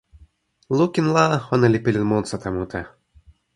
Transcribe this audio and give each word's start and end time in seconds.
lukin 0.77 1.07
la, 1.15 1.25
ona 1.53 1.67
li 1.71 1.79
pilin 1.85 2.09
monsuta 2.11 2.47
mute. 2.57 2.81